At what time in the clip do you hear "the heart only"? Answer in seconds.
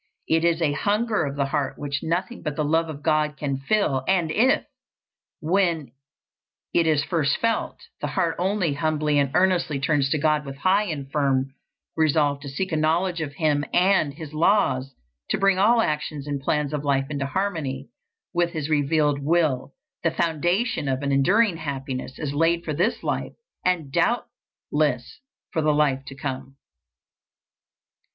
7.99-8.73